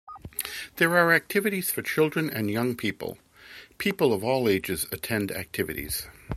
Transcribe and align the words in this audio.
There 0.77 0.97
are 0.97 1.13
activities 1.13 1.69
for 1.69 1.83
children 1.83 2.27
and 2.27 2.49
young 2.49 2.75
people: 2.75 3.19
people 3.77 4.13
of 4.13 4.23
all 4.23 4.49
ages 4.49 4.87
attend 4.91 5.31
activities. 5.31 6.07